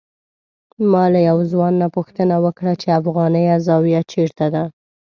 ما 0.91 1.05
له 1.13 1.19
یو 1.29 1.37
ځوان 1.51 1.73
نه 1.81 1.87
پوښتنه 1.95 2.35
وکړه 2.45 2.73
چې 2.81 2.97
افغانیه 2.99 3.55
زاویه 3.67 4.01
چېرته 4.11 4.45
ده. 4.53 4.63